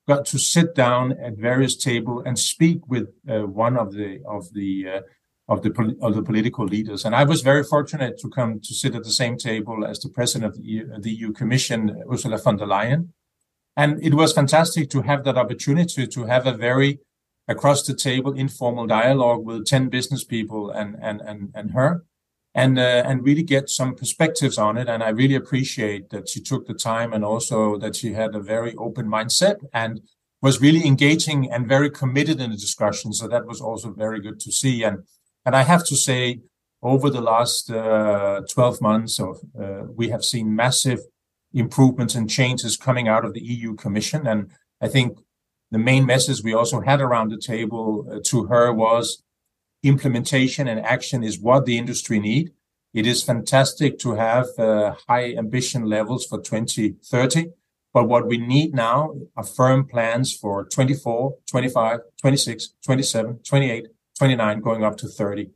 got 0.07 0.25
to 0.25 0.37
sit 0.39 0.75
down 0.75 1.13
at 1.13 1.37
various 1.37 1.75
tables 1.75 2.23
and 2.25 2.37
speak 2.37 2.79
with 2.87 3.09
uh, 3.29 3.41
one 3.41 3.77
of 3.77 3.93
the 3.93 4.19
of 4.27 4.53
the 4.53 4.87
uh, 4.87 5.01
of 5.47 5.61
the 5.63 5.97
of 6.01 6.15
the 6.15 6.23
political 6.23 6.65
leaders. 6.65 7.05
And 7.05 7.15
I 7.15 7.23
was 7.23 7.41
very 7.41 7.63
fortunate 7.63 8.17
to 8.19 8.29
come 8.29 8.59
to 8.59 8.73
sit 8.73 8.95
at 8.95 9.03
the 9.03 9.11
same 9.11 9.37
table 9.37 9.85
as 9.85 9.99
the 9.99 10.09
president 10.09 10.45
of 10.49 10.57
the 10.57 10.63
EU, 10.63 10.99
the 10.99 11.11
EU 11.11 11.31
Commission, 11.31 12.03
Ursula 12.11 12.37
von 12.37 12.57
der 12.57 12.65
Leyen. 12.65 13.09
And 13.77 14.03
it 14.03 14.13
was 14.13 14.33
fantastic 14.33 14.89
to 14.89 15.01
have 15.01 15.23
that 15.23 15.37
opportunity 15.37 16.05
to 16.07 16.25
have 16.25 16.45
a 16.45 16.53
very 16.53 16.99
across 17.47 17.83
the 17.83 17.93
table 17.93 18.33
informal 18.33 18.87
dialogue 18.87 19.43
with 19.45 19.65
10 19.65 19.89
business 19.89 20.23
people 20.23 20.69
and 20.69 20.95
and 21.01 21.21
and, 21.21 21.51
and 21.53 21.71
her 21.71 22.03
and 22.53 22.77
uh, 22.77 23.03
and 23.05 23.23
really 23.23 23.43
get 23.43 23.69
some 23.69 23.95
perspectives 23.95 24.57
on 24.57 24.77
it. 24.77 24.87
And 24.89 25.03
i 25.03 25.09
really 25.09 25.35
appreciate 25.35 26.09
that 26.09 26.27
she 26.29 26.41
took 26.41 26.67
the 26.67 26.73
time 26.73 27.13
and 27.13 27.23
also 27.23 27.77
that 27.77 27.95
she 27.95 28.13
had 28.13 28.35
a 28.35 28.39
very 28.39 28.75
open 28.75 29.07
mindset 29.07 29.57
and 29.73 30.01
was 30.41 30.59
really 30.59 30.85
engaging 30.85 31.51
and 31.51 31.67
very 31.67 31.89
committed 31.89 32.41
in 32.41 32.49
the 32.51 32.57
discussion. 32.57 33.13
So 33.13 33.27
that 33.27 33.45
was 33.45 33.61
also 33.61 33.91
very 33.91 34.19
good 34.19 34.39
to 34.41 34.51
see. 34.51 34.83
And 34.83 35.03
and 35.45 35.55
i 35.55 35.63
have 35.63 35.85
to 35.85 35.95
say 35.95 36.41
over 36.83 37.09
the 37.11 37.21
last 37.21 37.69
uh, 37.69 38.41
12 38.49 38.81
months 38.81 39.19
of, 39.19 39.39
uh, 39.61 39.83
we 39.95 40.09
have 40.09 40.23
seen 40.25 40.55
massive 40.55 40.99
improvements 41.53 42.15
and 42.15 42.27
changes 42.27 42.75
coming 42.75 43.07
out 43.07 43.23
of 43.23 43.33
the 43.33 43.41
eu 43.41 43.75
commission. 43.75 44.27
And 44.27 44.51
i 44.81 44.87
think 44.87 45.19
the 45.71 45.77
main 45.77 46.05
message 46.05 46.43
we 46.43 46.53
also 46.53 46.81
had 46.81 46.99
around 46.99 47.29
the 47.29 47.37
table 47.37 48.05
uh, 48.11 48.19
to 48.25 48.45
her 48.45 48.73
was 48.73 49.23
implementation 49.83 50.67
and 50.67 50.79
action 50.79 51.23
is 51.23 51.39
what 51.39 51.65
the 51.65 51.77
industry 51.77 52.19
need. 52.19 52.51
It 52.93 53.07
is 53.07 53.23
fantastic 53.23 53.99
to 53.99 54.15
have 54.15 54.47
uh, 54.57 54.95
high 55.07 55.33
ambition 55.33 55.85
levels 55.85 56.25
for 56.25 56.39
2030. 56.41 57.51
But 57.93 58.07
what 58.07 58.27
we 58.27 58.37
need 58.37 58.73
now 58.73 59.15
are 59.35 59.43
firm 59.43 59.85
plans 59.85 60.35
for 60.35 60.65
24, 60.65 61.35
25, 61.49 61.99
26, 62.21 62.73
27, 62.83 63.39
28, 63.43 63.87
29, 64.17 64.61
going 64.61 64.83
up 64.83 64.97
to 64.97 65.07
30. 65.07 65.49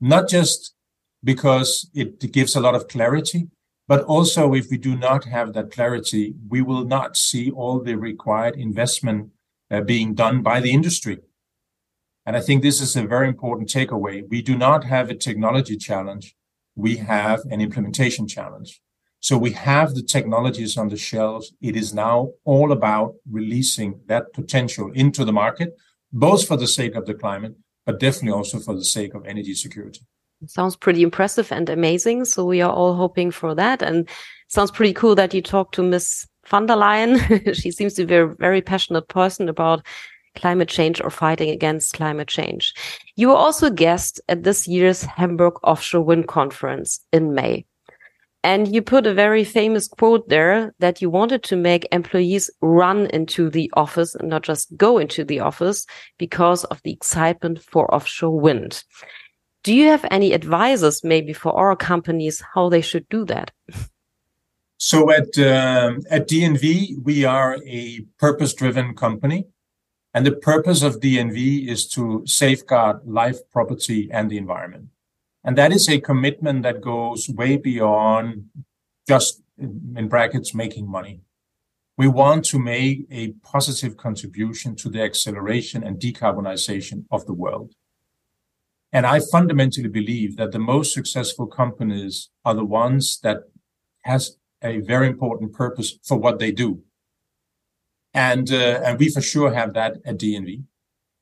Not 0.00 0.28
just 0.28 0.74
because 1.24 1.88
it 1.94 2.32
gives 2.32 2.54
a 2.54 2.60
lot 2.60 2.74
of 2.74 2.88
clarity, 2.88 3.48
but 3.88 4.04
also 4.04 4.54
if 4.54 4.70
we 4.70 4.78
do 4.78 4.96
not 4.96 5.24
have 5.24 5.52
that 5.52 5.70
clarity, 5.72 6.34
we 6.48 6.62
will 6.62 6.84
not 6.84 7.16
see 7.16 7.50
all 7.50 7.80
the 7.80 7.94
required 7.94 8.56
investment 8.56 9.30
uh, 9.70 9.80
being 9.80 10.14
done 10.14 10.42
by 10.42 10.60
the 10.60 10.72
industry. 10.72 11.18
And 12.24 12.36
I 12.36 12.40
think 12.40 12.62
this 12.62 12.80
is 12.80 12.94
a 12.96 13.02
very 13.02 13.28
important 13.28 13.68
takeaway. 13.68 14.28
We 14.28 14.42
do 14.42 14.56
not 14.56 14.84
have 14.84 15.10
a 15.10 15.14
technology 15.14 15.76
challenge. 15.76 16.36
We 16.76 16.96
have 16.96 17.40
an 17.50 17.60
implementation 17.60 18.28
challenge. 18.28 18.80
So 19.20 19.38
we 19.38 19.52
have 19.52 19.94
the 19.94 20.02
technologies 20.02 20.76
on 20.76 20.88
the 20.88 20.96
shelves. 20.96 21.52
It 21.60 21.76
is 21.76 21.94
now 21.94 22.30
all 22.44 22.72
about 22.72 23.14
releasing 23.30 24.00
that 24.06 24.32
potential 24.32 24.90
into 24.94 25.24
the 25.24 25.32
market, 25.32 25.76
both 26.12 26.46
for 26.46 26.56
the 26.56 26.66
sake 26.66 26.96
of 26.96 27.06
the 27.06 27.14
climate, 27.14 27.54
but 27.86 28.00
definitely 28.00 28.36
also 28.36 28.58
for 28.58 28.74
the 28.74 28.84
sake 28.84 29.14
of 29.14 29.24
energy 29.26 29.54
security. 29.54 30.00
Sounds 30.46 30.76
pretty 30.76 31.02
impressive 31.02 31.52
and 31.52 31.68
amazing. 31.68 32.24
So 32.24 32.44
we 32.44 32.60
are 32.62 32.72
all 32.72 32.94
hoping 32.94 33.30
for 33.30 33.54
that. 33.54 33.80
And 33.80 34.08
sounds 34.48 34.72
pretty 34.72 34.92
cool 34.92 35.14
that 35.14 35.32
you 35.32 35.40
talked 35.40 35.74
to 35.76 35.82
Miss 35.82 36.26
von 36.46 36.66
der 36.66 36.74
Leyen. 36.74 37.54
she 37.60 37.70
seems 37.70 37.94
to 37.94 38.04
be 38.04 38.16
a 38.16 38.26
very 38.26 38.60
passionate 38.60 39.08
person 39.08 39.48
about 39.48 39.86
climate 40.34 40.68
change 40.68 41.00
or 41.00 41.10
fighting 41.10 41.50
against 41.50 41.94
climate 41.94 42.28
change. 42.28 42.74
You 43.16 43.28
were 43.28 43.34
also 43.34 43.66
a 43.66 43.70
guest 43.70 44.20
at 44.28 44.42
this 44.42 44.66
year's 44.66 45.02
Hamburg 45.02 45.54
Offshore 45.62 46.02
Wind 46.02 46.28
Conference 46.28 47.00
in 47.12 47.34
May. 47.34 47.66
And 48.44 48.66
you 48.74 48.82
put 48.82 49.06
a 49.06 49.14
very 49.14 49.44
famous 49.44 49.86
quote 49.86 50.28
there 50.28 50.74
that 50.80 51.00
you 51.00 51.08
wanted 51.08 51.44
to 51.44 51.56
make 51.56 51.86
employees 51.92 52.50
run 52.60 53.06
into 53.06 53.48
the 53.48 53.70
office 53.74 54.16
and 54.16 54.28
not 54.28 54.42
just 54.42 54.76
go 54.76 54.98
into 54.98 55.24
the 55.24 55.38
office 55.38 55.86
because 56.18 56.64
of 56.64 56.80
the 56.82 56.92
excitement 56.92 57.62
for 57.62 57.92
offshore 57.94 58.40
wind. 58.40 58.82
Do 59.62 59.72
you 59.72 59.86
have 59.86 60.04
any 60.10 60.34
advices 60.34 61.04
maybe 61.04 61.32
for 61.32 61.52
our 61.52 61.76
companies 61.76 62.42
how 62.52 62.68
they 62.68 62.80
should 62.80 63.08
do 63.08 63.24
that? 63.26 63.52
So 64.76 65.12
at 65.12 65.38
uh, 65.38 65.92
at 66.10 66.28
DNV 66.28 67.04
we 67.04 67.24
are 67.24 67.58
a 67.64 68.00
purpose-driven 68.18 68.96
company. 68.96 69.46
And 70.14 70.26
the 70.26 70.32
purpose 70.32 70.82
of 70.82 71.00
DNV 71.00 71.68
is 71.68 71.88
to 71.90 72.22
safeguard 72.26 73.00
life, 73.06 73.38
property, 73.50 74.10
and 74.12 74.30
the 74.30 74.36
environment. 74.36 74.88
And 75.42 75.56
that 75.56 75.72
is 75.72 75.88
a 75.88 76.00
commitment 76.00 76.62
that 76.64 76.82
goes 76.82 77.28
way 77.28 77.56
beyond 77.56 78.50
just 79.08 79.42
in 79.58 80.08
brackets 80.08 80.54
making 80.54 80.88
money. 80.88 81.22
We 81.96 82.08
want 82.08 82.44
to 82.46 82.58
make 82.58 83.06
a 83.10 83.32
positive 83.42 83.96
contribution 83.96 84.76
to 84.76 84.88
the 84.88 85.02
acceleration 85.02 85.82
and 85.82 85.98
decarbonization 85.98 87.04
of 87.10 87.26
the 87.26 87.34
world. 87.34 87.74
And 88.92 89.06
I 89.06 89.20
fundamentally 89.20 89.88
believe 89.88 90.36
that 90.36 90.52
the 90.52 90.58
most 90.58 90.92
successful 90.92 91.46
companies 91.46 92.28
are 92.44 92.54
the 92.54 92.64
ones 92.64 93.18
that 93.22 93.44
has 94.02 94.36
a 94.62 94.80
very 94.80 95.06
important 95.08 95.52
purpose 95.52 95.98
for 96.02 96.18
what 96.18 96.38
they 96.38 96.52
do 96.52 96.82
and 98.14 98.52
uh, 98.52 98.80
and 98.84 98.98
we 98.98 99.08
for 99.08 99.20
sure 99.20 99.52
have 99.52 99.72
that 99.74 99.96
at 100.04 100.18
DNV. 100.18 100.64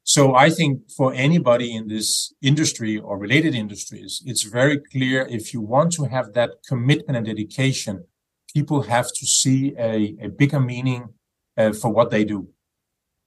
So 0.03 0.35
I 0.35 0.51
think 0.51 0.91
for 0.91 1.13
anybody 1.15 1.77
in 1.77 1.87
this 1.87 2.33
industry 2.43 2.99
or 2.99 3.19
related 3.19 3.55
industries, 3.55 4.23
it's 4.27 4.43
very 4.43 4.79
clear 4.79 5.27
if 5.31 5.53
you 5.55 5.61
want 5.61 5.93
to 5.93 6.05
have 6.05 6.33
that 6.33 6.51
commitment 6.67 7.17
and 7.17 7.27
dedication, 7.27 8.05
people 8.53 8.83
have 8.83 9.07
to 9.07 9.27
see 9.27 9.75
a, 9.79 10.17
a 10.21 10.29
bigger 10.29 10.59
meaning 10.59 11.11
uh, 11.57 11.73
for 11.73 11.91
what 11.91 12.11
they 12.11 12.25
do. 12.25 12.49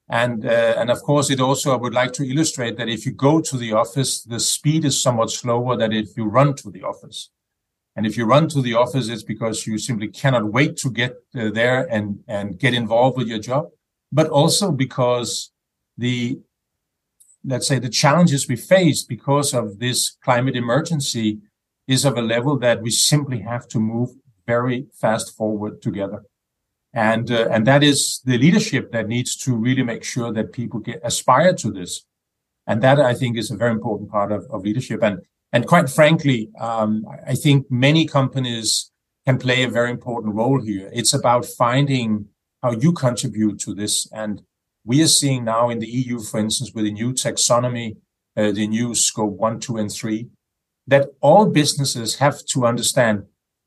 And 0.09 0.45
uh, 0.45 0.75
and 0.77 0.89
of 0.89 1.01
course, 1.03 1.29
it 1.29 1.39
also 1.39 1.71
I 1.73 1.77
would 1.77 1.93
like 1.93 2.11
to 2.13 2.29
illustrate 2.29 2.77
that 2.77 2.89
if 2.89 3.05
you 3.05 3.13
go 3.13 3.39
to 3.39 3.57
the 3.57 3.73
office, 3.73 4.21
the 4.23 4.39
speed 4.39 4.83
is 4.83 5.01
somewhat 5.01 5.31
slower 5.31 5.77
than 5.77 5.93
if 5.93 6.17
you 6.17 6.25
run 6.25 6.55
to 6.55 6.69
the 6.69 6.83
office. 6.83 7.29
And 7.95 8.05
if 8.05 8.17
you 8.17 8.25
run 8.25 8.47
to 8.49 8.61
the 8.61 8.73
office, 8.73 9.07
it's 9.07 9.23
because 9.23 9.67
you 9.67 9.77
simply 9.77 10.07
cannot 10.07 10.51
wait 10.51 10.77
to 10.77 10.89
get 10.89 11.15
uh, 11.35 11.51
there 11.51 11.85
and, 11.91 12.23
and 12.27 12.57
get 12.57 12.73
involved 12.73 13.17
with 13.17 13.27
your 13.27 13.39
job, 13.39 13.69
but 14.11 14.27
also 14.29 14.71
because 14.71 15.51
the, 15.97 16.39
let's 17.45 17.67
say 17.67 17.77
the 17.77 17.89
challenges 17.89 18.47
we 18.47 18.55
face 18.55 19.03
because 19.03 19.53
of 19.53 19.79
this 19.79 20.17
climate 20.23 20.55
emergency 20.55 21.39
is 21.87 22.05
of 22.05 22.17
a 22.17 22.21
level 22.21 22.57
that 22.57 22.81
we 22.81 22.89
simply 22.89 23.41
have 23.41 23.67
to 23.67 23.79
move 23.79 24.09
very 24.47 24.87
fast 24.93 25.35
forward 25.35 25.81
together. 25.81 26.23
And, 26.93 27.31
uh, 27.31 27.47
and 27.49 27.65
that 27.67 27.83
is 27.83 28.21
the 28.23 28.37
leadership 28.37 28.91
that 28.91 29.07
needs 29.07 29.35
to 29.37 29.55
really 29.55 29.83
make 29.83 30.03
sure 30.03 30.31
that 30.31 30.53
people 30.53 30.79
get 30.79 31.01
aspire 31.03 31.53
to 31.55 31.71
this. 31.71 32.05
And 32.65 32.81
that 32.81 32.99
I 32.99 33.13
think 33.13 33.37
is 33.37 33.51
a 33.51 33.57
very 33.57 33.71
important 33.71 34.09
part 34.09 34.31
of, 34.31 34.45
of 34.49 34.63
leadership. 34.63 35.03
And 35.03 35.19
and 35.53 35.67
quite 35.67 35.89
frankly, 35.89 36.49
um, 36.59 37.05
I 37.27 37.35
think 37.35 37.69
many 37.69 38.05
companies 38.07 38.91
can 39.25 39.37
play 39.37 39.63
a 39.63 39.69
very 39.69 39.91
important 39.91 40.33
role 40.33 40.59
here. 40.61 40.89
It's 40.91 41.13
about 41.13 41.45
finding 41.45 42.25
how 42.63 42.71
you 42.71 42.91
contribute 42.91 43.59
to 43.59 43.75
this. 43.75 44.11
And 44.11 44.41
we 44.83 45.01
are 45.03 45.07
seeing 45.07 45.45
now 45.45 45.69
in 45.69 45.79
the 45.79 45.87
EU, 45.87 46.19
for 46.19 46.39
instance, 46.39 46.71
with 46.73 46.85
the 46.85 46.91
new 46.91 47.13
taxonomy, 47.13 47.97
uh, 48.35 48.51
the 48.51 48.67
new 48.67 48.95
scope 48.95 49.33
one, 49.33 49.59
two, 49.59 49.77
and 49.77 49.91
three, 49.91 50.29
that 50.87 51.09
all 51.21 51.45
businesses 51.45 52.15
have 52.15 52.43
to 52.47 52.65
understand 52.65 53.23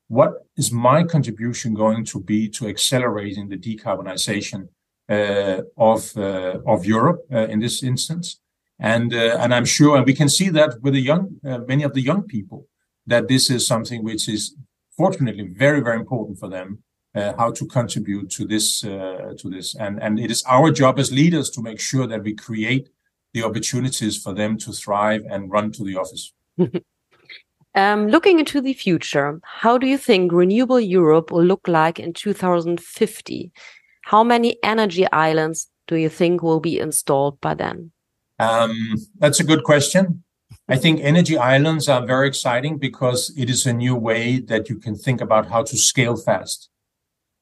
what 0.09 0.47
is 0.57 0.73
my 0.73 1.05
contribution 1.05 1.73
going 1.73 2.05
to 2.05 2.21
be 2.21 2.49
to 2.49 2.69
accelerating 2.69 3.49
the 3.49 3.57
decarbonization 3.57 4.69
uh, 5.09 5.63
of 5.77 6.17
uh, 6.17 6.59
of 6.67 6.85
Europe 6.85 7.21
uh, 7.33 7.47
in 7.47 7.61
this 7.61 7.83
instance, 7.83 8.41
And, 8.79 9.15
uh, 9.15 9.39
and 9.41 9.55
I'm 9.55 9.65
sure, 9.65 9.97
and 9.97 10.07
we 10.07 10.15
can 10.15 10.29
see 10.29 10.49
that 10.51 10.83
with 10.83 10.95
the 10.95 11.01
young, 11.01 11.37
uh, 11.47 11.59
many 11.67 11.83
of 11.83 11.95
the 11.95 12.03
young 12.03 12.23
people, 12.23 12.67
that 13.07 13.29
this 13.29 13.51
is 13.51 13.67
something 13.67 14.05
which 14.05 14.29
is 14.29 14.55
fortunately 14.97 15.49
very, 15.57 15.81
very 15.81 15.97
important 15.97 16.39
for 16.39 16.49
them, 16.49 16.83
uh, 17.15 17.33
how 17.39 17.51
to 17.53 17.67
contribute 17.67 18.29
to 18.31 18.45
this, 18.45 18.85
uh, 18.85 19.33
to 19.39 19.49
this. 19.49 19.75
And, 19.77 20.03
and 20.03 20.21
it 20.21 20.31
is 20.31 20.45
our 20.47 20.71
job 20.71 20.99
as 20.99 21.11
leaders 21.11 21.51
to 21.51 21.63
make 21.63 21.81
sure 21.81 22.07
that 22.07 22.23
we 22.23 22.35
create 22.35 22.89
the 23.33 23.43
opportunities 23.43 24.17
for 24.23 24.35
them 24.35 24.59
to 24.59 24.73
thrive 24.73 25.23
and 25.31 25.51
run 25.51 25.73
to 25.73 25.85
the 25.85 25.97
office. 25.97 26.33
um, 27.75 28.09
looking 28.09 28.39
into 28.39 28.61
the 28.61 28.75
future, 28.75 29.41
how 29.43 29.79
do 29.79 29.87
you 29.87 29.99
think 29.99 30.33
renewable 30.33 30.81
Europe 30.81 31.31
will 31.31 31.45
look 31.45 31.67
like 31.69 31.99
in 31.99 32.13
2050? 32.13 33.53
How 34.03 34.23
many 34.23 34.57
energy 34.63 35.11
islands 35.13 35.69
do 35.87 35.97
you 35.97 36.09
think 36.09 36.43
will 36.43 36.61
be 36.61 36.79
installed 36.79 37.41
by 37.41 37.55
then? 37.55 37.93
Um, 38.39 38.97
that's 39.19 39.41
a 39.41 39.45
good 39.45 39.65
question. 39.65 40.25
I 40.69 40.77
think 40.77 41.01
energy 41.01 41.39
islands 41.39 41.89
are 41.89 42.05
very 42.05 42.29
exciting 42.29 42.79
because 42.79 43.33
it 43.37 43.49
is 43.49 43.67
a 43.67 43.73
new 43.73 43.95
way 43.95 44.41
that 44.41 44.69
you 44.69 44.79
can 44.79 44.97
think 44.97 45.21
about 45.21 45.49
how 45.49 45.63
to 45.63 45.77
scale 45.77 46.17
fast. 46.17 46.69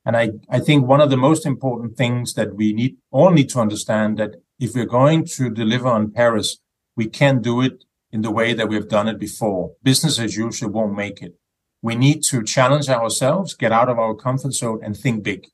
And 0.05 0.17
I, 0.17 0.33
I 0.51 0.61
think 0.61 0.87
one 0.87 1.01
of 1.01 1.11
the 1.11 1.17
most 1.17 1.47
important 1.47 1.97
things 1.97 2.35
that 2.35 2.55
we 2.55 2.73
need 2.73 2.99
all 3.11 3.31
need 3.31 3.49
to 3.51 3.61
understand 3.61 4.19
that 4.19 4.37
if 4.61 4.75
we're 4.75 4.85
going 4.85 5.25
to 5.25 5.49
deliver 5.51 5.89
on 5.89 6.11
Paris, 6.11 6.59
we 6.97 7.07
can't 7.09 7.43
do 7.43 7.63
it 7.63 7.85
in 8.13 8.21
the 8.21 8.31
way 8.31 8.53
that 8.53 8.69
we've 8.69 8.89
done 8.89 9.09
it 9.09 9.19
before. 9.19 9.73
Business 9.83 10.19
as 10.19 10.37
usual 10.37 10.71
won't 10.71 10.95
make 10.95 11.23
it. 11.23 11.35
We 11.83 11.97
need 11.97 12.23
to 12.25 12.45
challenge 12.45 12.89
ourselves, 12.89 13.55
get 13.55 13.73
out 13.73 13.89
of 13.89 13.99
our 13.99 14.15
comfort 14.15 14.53
zone 14.53 14.81
and 14.83 14.97
think 14.97 15.25
big. 15.25 15.49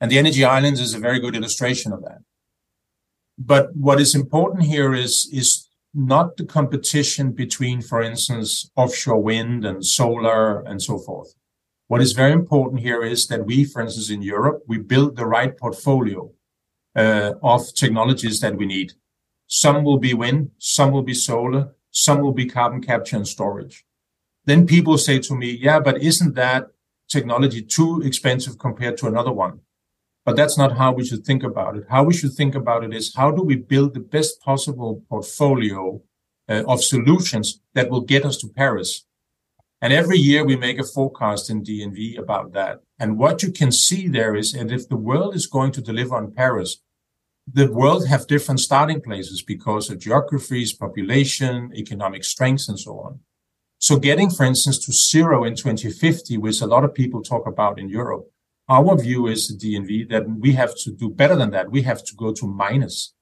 And 0.00 0.10
the 0.10 0.18
energy 0.18 0.44
islands 0.44 0.80
is 0.80 0.94
a 0.94 0.98
very 0.98 1.18
good 1.18 1.36
illustration 1.36 1.92
of 1.92 2.02
that. 2.04 2.18
But 3.38 3.74
what 3.76 4.00
is 4.00 4.14
important 4.14 4.64
here 4.64 4.92
is, 4.94 5.28
is 5.32 5.68
not 5.94 6.36
the 6.36 6.44
competition 6.44 7.32
between, 7.32 7.80
for 7.80 8.02
instance, 8.02 8.70
offshore 8.76 9.22
wind 9.22 9.64
and 9.64 9.84
solar 9.84 10.60
and 10.62 10.82
so 10.82 10.98
forth. 10.98 11.34
What 11.86 12.02
is 12.02 12.12
very 12.12 12.32
important 12.32 12.82
here 12.82 13.02
is 13.02 13.28
that 13.28 13.46
we, 13.46 13.64
for 13.64 13.80
instance, 13.80 14.10
in 14.10 14.22
Europe, 14.22 14.64
we 14.66 14.78
build 14.78 15.16
the 15.16 15.24
right 15.24 15.56
portfolio 15.56 16.30
uh, 16.96 17.34
of 17.42 17.72
technologies 17.74 18.40
that 18.40 18.56
we 18.56 18.66
need. 18.66 18.92
Some 19.46 19.84
will 19.84 19.98
be 19.98 20.12
wind, 20.12 20.50
some 20.58 20.90
will 20.90 21.02
be 21.02 21.14
solar, 21.14 21.74
some 21.90 22.20
will 22.20 22.34
be 22.34 22.46
carbon 22.46 22.82
capture 22.82 23.16
and 23.16 23.26
storage. 23.26 23.86
Then 24.44 24.66
people 24.66 24.98
say 24.98 25.18
to 25.20 25.34
me, 25.34 25.50
yeah, 25.50 25.80
but 25.80 26.02
isn't 26.02 26.34
that 26.34 26.66
technology 27.08 27.62
too 27.62 28.02
expensive 28.02 28.58
compared 28.58 28.98
to 28.98 29.06
another 29.06 29.32
one? 29.32 29.60
But 30.28 30.36
that's 30.36 30.58
not 30.58 30.76
how 30.76 30.92
we 30.92 31.06
should 31.06 31.24
think 31.24 31.42
about 31.42 31.78
it. 31.78 31.84
How 31.88 32.02
we 32.04 32.12
should 32.12 32.34
think 32.34 32.54
about 32.54 32.84
it 32.84 32.92
is 32.92 33.14
how 33.14 33.30
do 33.30 33.42
we 33.42 33.56
build 33.56 33.94
the 33.94 34.00
best 34.00 34.42
possible 34.42 35.02
portfolio 35.08 36.02
uh, 36.46 36.64
of 36.68 36.84
solutions 36.84 37.62
that 37.72 37.88
will 37.88 38.02
get 38.02 38.26
us 38.26 38.36
to 38.40 38.48
Paris? 38.48 39.06
And 39.80 39.90
every 39.90 40.18
year 40.18 40.44
we 40.44 40.54
make 40.54 40.78
a 40.78 40.84
forecast 40.84 41.48
in 41.48 41.64
DNV 41.64 42.18
about 42.18 42.52
that. 42.52 42.82
And 42.98 43.16
what 43.16 43.42
you 43.42 43.50
can 43.50 43.72
see 43.72 44.06
there 44.06 44.36
is 44.36 44.52
that 44.52 44.70
if 44.70 44.86
the 44.86 44.98
world 44.98 45.34
is 45.34 45.46
going 45.46 45.72
to 45.72 45.80
deliver 45.80 46.16
on 46.16 46.34
Paris, 46.34 46.76
the 47.50 47.72
world 47.72 48.06
have 48.06 48.26
different 48.26 48.60
starting 48.60 49.00
places 49.00 49.40
because 49.40 49.88
of 49.88 49.98
geographies, 49.98 50.74
population, 50.74 51.72
economic 51.74 52.22
strengths, 52.22 52.68
and 52.68 52.78
so 52.78 52.98
on. 53.00 53.20
So 53.78 53.98
getting, 53.98 54.28
for 54.28 54.44
instance, 54.44 54.78
to 54.84 54.92
zero 54.92 55.44
in 55.44 55.56
2050, 55.56 56.36
which 56.36 56.60
a 56.60 56.66
lot 56.66 56.84
of 56.84 56.92
people 56.92 57.22
talk 57.22 57.46
about 57.46 57.78
in 57.78 57.88
Europe, 57.88 58.28
our 58.68 58.96
view 58.96 59.26
is 59.26 59.50
at 59.50 59.60
DNV 59.60 60.10
that 60.10 60.28
we 60.28 60.52
have 60.52 60.74
to 60.84 60.90
do 60.90 61.08
better 61.08 61.34
than 61.34 61.50
that. 61.52 61.70
We 61.70 61.82
have 61.82 62.04
to 62.04 62.14
go 62.14 62.32
to 62.32 62.46
minus. 62.46 63.14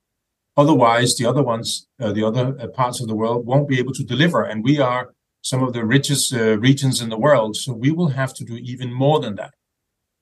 Otherwise, 0.56 1.16
the 1.16 1.26
other 1.26 1.42
ones, 1.42 1.86
uh, 2.00 2.12
the 2.12 2.24
other 2.24 2.56
uh, 2.58 2.66
parts 2.68 3.00
of 3.00 3.08
the 3.08 3.14
world 3.14 3.46
won't 3.46 3.68
be 3.68 3.78
able 3.78 3.92
to 3.92 4.02
deliver. 4.02 4.42
And 4.42 4.64
we 4.64 4.80
are 4.80 5.14
some 5.42 5.62
of 5.62 5.72
the 5.72 5.84
richest 5.84 6.34
uh, 6.34 6.58
regions 6.58 7.00
in 7.00 7.10
the 7.10 7.18
world. 7.18 7.56
So 7.56 7.72
we 7.72 7.90
will 7.90 8.08
have 8.08 8.34
to 8.34 8.44
do 8.44 8.56
even 8.56 8.92
more 8.92 9.20
than 9.20 9.36
that. 9.36 9.54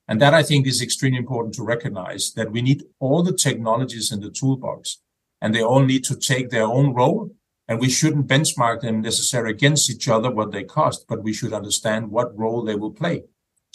And 0.07 0.21
that 0.21 0.35
I 0.35 0.43
think 0.43 0.67
is 0.67 0.81
extremely 0.81 1.17
important 1.17 1.55
to 1.55 1.63
recognize 1.63 2.33
that 2.33 2.51
we 2.51 2.61
need 2.61 2.83
all 2.99 3.23
the 3.23 3.33
technologies 3.33 4.11
in 4.11 4.19
the 4.19 4.29
toolbox 4.29 5.01
and 5.41 5.55
they 5.55 5.63
all 5.63 5.81
need 5.81 6.03
to 6.05 6.15
take 6.15 6.49
their 6.49 6.65
own 6.65 6.93
role. 6.93 7.31
And 7.67 7.79
we 7.79 7.89
shouldn't 7.89 8.27
benchmark 8.27 8.81
them 8.81 9.01
necessarily 9.01 9.51
against 9.51 9.89
each 9.89 10.07
other, 10.07 10.29
what 10.29 10.51
they 10.51 10.63
cost, 10.63 11.05
but 11.09 11.23
we 11.23 11.33
should 11.33 11.53
understand 11.53 12.11
what 12.11 12.37
role 12.37 12.63
they 12.63 12.75
will 12.75 12.91
play. 12.91 13.23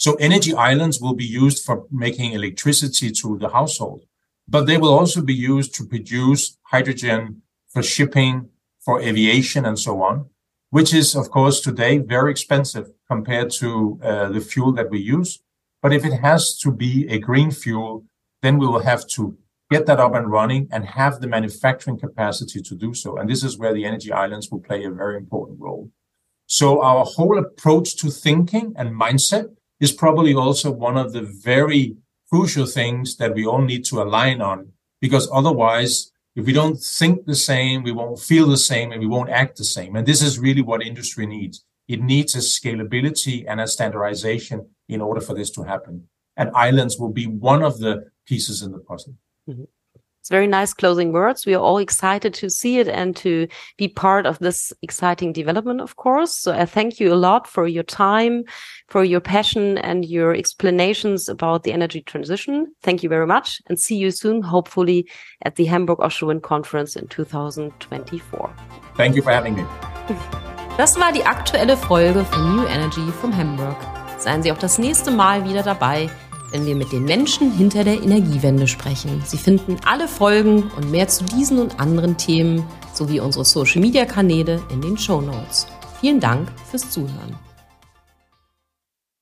So 0.01 0.15
energy 0.15 0.55
islands 0.55 0.99
will 0.99 1.13
be 1.13 1.31
used 1.43 1.63
for 1.63 1.85
making 1.91 2.33
electricity 2.33 3.11
to 3.11 3.37
the 3.37 3.49
household, 3.49 4.05
but 4.47 4.65
they 4.65 4.79
will 4.79 4.97
also 4.97 5.21
be 5.21 5.35
used 5.35 5.75
to 5.75 5.85
produce 5.85 6.57
hydrogen 6.63 7.43
for 7.69 7.83
shipping, 7.83 8.49
for 8.83 8.99
aviation 8.99 9.63
and 9.63 9.77
so 9.77 10.01
on, 10.01 10.25
which 10.71 10.91
is, 10.91 11.15
of 11.15 11.29
course, 11.29 11.61
today 11.61 11.99
very 11.99 12.31
expensive 12.31 12.87
compared 13.07 13.51
to 13.51 13.99
uh, 14.03 14.29
the 14.29 14.41
fuel 14.41 14.71
that 14.71 14.89
we 14.89 14.99
use. 14.99 15.39
But 15.83 15.93
if 15.93 16.03
it 16.03 16.15
has 16.19 16.57
to 16.63 16.71
be 16.71 17.07
a 17.07 17.19
green 17.19 17.51
fuel, 17.51 18.03
then 18.41 18.57
we 18.57 18.65
will 18.65 18.81
have 18.81 19.05
to 19.09 19.37
get 19.69 19.85
that 19.85 19.99
up 19.99 20.15
and 20.15 20.31
running 20.31 20.67
and 20.71 20.83
have 20.83 21.21
the 21.21 21.27
manufacturing 21.27 21.99
capacity 21.99 22.59
to 22.59 22.73
do 22.73 22.95
so. 22.95 23.17
And 23.17 23.29
this 23.29 23.43
is 23.43 23.59
where 23.59 23.75
the 23.75 23.85
energy 23.85 24.11
islands 24.11 24.49
will 24.49 24.61
play 24.61 24.83
a 24.83 24.89
very 24.89 25.17
important 25.17 25.59
role. 25.59 25.91
So 26.47 26.81
our 26.81 27.05
whole 27.05 27.37
approach 27.37 27.97
to 27.97 28.09
thinking 28.09 28.73
and 28.75 28.99
mindset 28.99 29.55
is 29.81 29.91
probably 29.91 30.33
also 30.33 30.71
one 30.71 30.95
of 30.95 31.11
the 31.11 31.23
very 31.23 31.97
crucial 32.29 32.65
things 32.65 33.17
that 33.17 33.33
we 33.33 33.45
all 33.45 33.61
need 33.61 33.83
to 33.83 34.01
align 34.01 34.41
on 34.41 34.71
because 35.01 35.27
otherwise 35.33 36.11
if 36.35 36.45
we 36.45 36.53
don't 36.53 36.79
think 36.79 37.25
the 37.25 37.35
same 37.35 37.83
we 37.83 37.91
won't 37.91 38.19
feel 38.19 38.47
the 38.47 38.57
same 38.71 38.93
and 38.93 39.01
we 39.01 39.07
won't 39.07 39.29
act 39.29 39.57
the 39.57 39.65
same. 39.65 39.97
And 39.97 40.07
this 40.07 40.21
is 40.21 40.39
really 40.39 40.61
what 40.61 40.81
industry 40.81 41.25
needs. 41.25 41.65
It 41.89 42.01
needs 42.01 42.35
a 42.35 42.37
scalability 42.37 43.43
and 43.49 43.59
a 43.59 43.67
standardization 43.67 44.69
in 44.87 45.01
order 45.01 45.19
for 45.19 45.33
this 45.33 45.51
to 45.51 45.63
happen. 45.63 46.07
And 46.37 46.51
islands 46.55 46.97
will 46.97 47.11
be 47.11 47.27
one 47.27 47.63
of 47.63 47.79
the 47.79 48.11
pieces 48.25 48.61
in 48.61 48.71
the 48.71 48.79
puzzle. 48.79 49.15
Mm-hmm. 49.49 49.63
It's 50.21 50.29
very 50.29 50.45
nice 50.45 50.71
closing 50.71 51.11
words. 51.11 51.47
We 51.47 51.55
are 51.55 51.61
all 51.61 51.79
excited 51.79 52.35
to 52.35 52.49
see 52.49 52.77
it 52.77 52.87
and 52.87 53.15
to 53.17 53.47
be 53.77 53.87
part 53.87 54.27
of 54.27 54.37
this 54.37 54.71
exciting 54.83 55.33
development, 55.33 55.81
of 55.81 55.95
course. 55.95 56.37
So 56.37 56.53
I 56.53 56.65
thank 56.65 56.99
you 56.99 57.11
a 57.11 57.15
lot 57.15 57.47
for 57.47 57.67
your 57.67 57.81
time, 57.81 58.43
for 58.87 59.03
your 59.03 59.19
passion 59.19 59.79
and 59.79 60.05
your 60.05 60.35
explanations 60.35 61.27
about 61.27 61.63
the 61.63 61.73
energy 61.73 62.03
transition. 62.03 62.71
Thank 62.83 63.01
you 63.01 63.09
very 63.09 63.25
much 63.25 63.63
and 63.65 63.79
see 63.79 63.95
you 63.95 64.11
soon, 64.11 64.43
hopefully 64.43 65.09
at 65.41 65.55
the 65.55 65.65
Hamburg 65.65 65.99
Offshore 65.99 66.27
Wind 66.27 66.43
Conference 66.43 66.95
in 66.95 67.07
2024. 67.07 68.53
Thank 68.95 69.15
you 69.15 69.23
for 69.23 69.31
having 69.31 69.55
me. 69.55 69.65
Das 70.77 70.97
war 70.97 71.11
die 71.11 71.25
aktuelle 71.25 71.75
Folge 71.75 72.23
von 72.23 72.55
New 72.55 72.65
Energy 72.65 73.11
from 73.19 73.35
Hamburg. 73.35 73.75
Seien 74.17 74.41
Sie 74.41 74.51
auch 74.51 74.57
das 74.57 74.77
nächste 74.77 75.11
Mal 75.11 75.43
wieder 75.47 75.63
dabei 75.63 76.09
wenn 76.51 76.65
wir 76.65 76.75
mit 76.75 76.91
den 76.91 77.05
Menschen 77.05 77.51
hinter 77.51 77.83
der 77.83 78.01
Energiewende 78.01 78.67
sprechen. 78.67 79.21
Sie 79.25 79.37
finden 79.37 79.77
alle 79.85 80.07
Folgen 80.07 80.69
und 80.77 80.91
mehr 80.91 81.07
zu 81.07 81.23
diesen 81.25 81.59
und 81.59 81.79
anderen 81.79 82.17
Themen 82.17 82.63
sowie 82.93 83.19
unsere 83.19 83.45
Social-Media-Kanäle 83.45 84.61
in 84.71 84.81
den 84.81 84.97
Show 84.97 85.21
Notes. 85.21 85.67
Vielen 85.99 86.19
Dank 86.19 86.51
fürs 86.69 86.89
Zuhören. 86.89 87.50